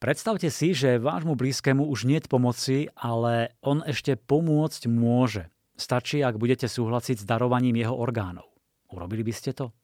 [0.00, 5.52] Predstavte si, že vášmu blízkemu už nie pomoci, ale on ešte pomôcť môže.
[5.76, 8.48] Stačí, ak budete súhlasiť s darovaním jeho orgánov.
[8.88, 9.76] Urobili by ste to?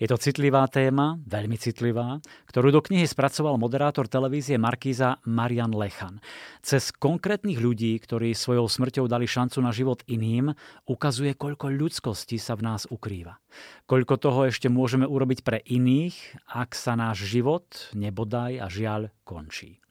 [0.00, 6.24] Je to citlivá téma, veľmi citlivá, ktorú do knihy spracoval moderátor televízie Markíza Marian Lechan.
[6.64, 10.56] Cez konkrétnych ľudí, ktorí svojou smrťou dali šancu na život iným,
[10.88, 13.44] ukazuje, koľko ľudskosti sa v nás ukrýva.
[13.84, 19.84] Koľko toho ešte môžeme urobiť pre iných, ak sa náš život, nebodaj a žiaľ, končí.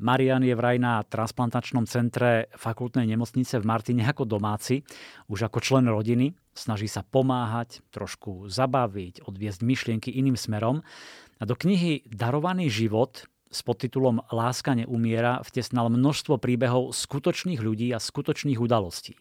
[0.00, 4.80] Marian je vraj na transplantačnom centre fakultnej nemocnice v Martine ako domáci,
[5.28, 6.32] už ako člen rodiny.
[6.56, 10.80] Snaží sa pomáhať, trošku zabaviť, odviesť myšlienky iným smerom.
[11.36, 18.00] A do knihy Darovaný život s podtitulom Láska neumiera vtesnal množstvo príbehov skutočných ľudí a
[18.00, 19.18] skutočných udalostí.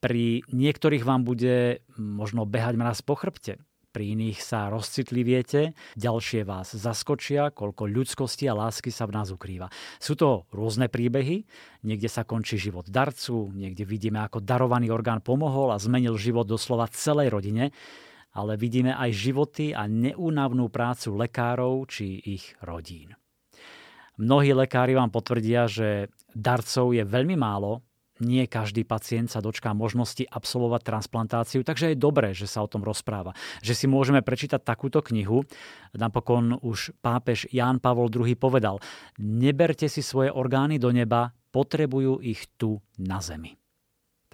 [0.00, 3.60] Pri niektorých vám bude možno behať mraz po chrbte,
[3.94, 9.70] pri iných sa rozcitliviete, ďalšie vás zaskočia, koľko ľudskosti a lásky sa v nás ukrýva.
[10.02, 11.46] Sú to rôzne príbehy,
[11.86, 16.90] niekde sa končí život darcu, niekde vidíme, ako darovaný orgán pomohol a zmenil život doslova
[16.90, 17.70] celej rodine,
[18.34, 23.14] ale vidíme aj životy a neúnavnú prácu lekárov či ich rodín.
[24.18, 27.86] Mnohí lekári vám potvrdia, že darcov je veľmi málo,
[28.22, 32.86] nie každý pacient sa dočká možnosti absolvovať transplantáciu, takže je dobré, že sa o tom
[32.86, 33.34] rozpráva.
[33.64, 35.42] Že si môžeme prečítať takúto knihu.
[35.96, 38.78] Napokon už pápež Ján Pavol II povedal,
[39.18, 43.58] neberte si svoje orgány do neba, potrebujú ich tu na zemi.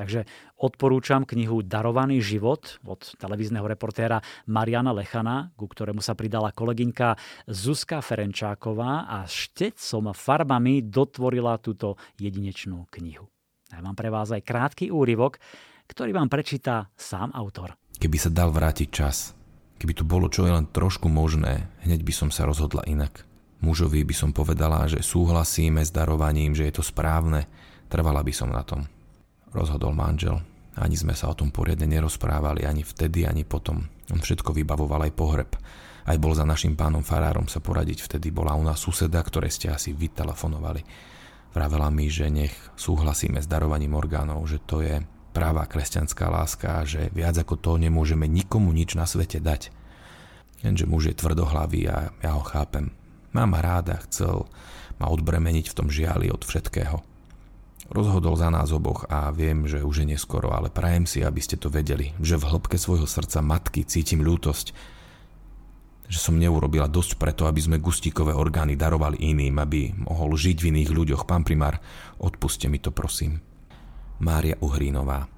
[0.01, 0.25] Takže
[0.56, 8.01] odporúčam knihu Darovaný život od televízneho reportéra Mariana Lechana, ku ktorému sa pridala kolegynka Zuzka
[8.01, 13.28] Ferenčáková a štecom farbami dotvorila túto jedinečnú knihu.
[13.70, 15.38] Ja mám pre vás aj krátky úryvok,
[15.86, 17.78] ktorý vám prečíta sám autor.
[18.02, 19.34] Keby sa dal vrátiť čas,
[19.78, 23.22] keby tu bolo čo je len trošku možné, hneď by som sa rozhodla inak.
[23.60, 27.46] Mužovi by som povedala, že súhlasíme s darovaním, že je to správne,
[27.92, 28.88] trvala by som na tom.
[29.52, 30.40] Rozhodol manžel.
[30.80, 33.84] Ani sme sa o tom poriadne nerozprávali, ani vtedy, ani potom.
[34.08, 35.50] On všetko vybavoval aj pohreb.
[36.08, 39.68] Aj bol za našim pánom farárom sa poradiť, vtedy bola u nás suseda, ktoré ste
[39.68, 40.83] asi vytelefonovali.
[41.50, 46.86] Vravela mi, že nech súhlasíme s darovaním orgánov, že to je práva kresťanská láska a
[46.86, 49.74] že viac ako to nemôžeme nikomu nič na svete dať.
[50.62, 52.92] Lenže muž je tvrdohlavý a ja ho chápem.
[53.33, 54.46] Mám ráda, chcel
[55.00, 57.00] ma odbremeniť v tom žiali od všetkého.
[57.90, 61.58] Rozhodol za nás oboch a viem, že už je neskoro, ale prajem si, aby ste
[61.58, 64.70] to vedeli, že v hĺbke svojho srdca matky cítim ľútosť,
[66.10, 70.68] že som neurobila dosť preto, aby sme gustíkové orgány darovali iným, aby mohol žiť v
[70.74, 71.22] iných ľuďoch.
[71.22, 71.78] Pán primár,
[72.18, 73.38] odpuste mi to prosím.
[74.18, 75.30] Mária Uhrínová